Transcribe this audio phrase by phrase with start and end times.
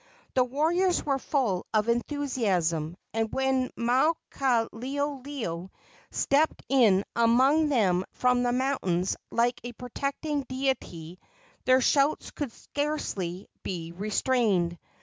[0.33, 5.69] The warriors were full of enthusiasm, and when Maukaleoleo
[6.09, 11.19] stepped in among them from the mountains like a protecting deity
[11.65, 14.79] their shouts could scarcely be restrained.